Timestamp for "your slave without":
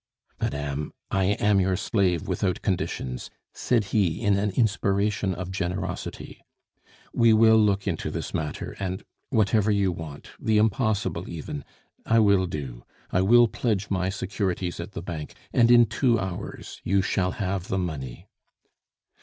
1.59-2.63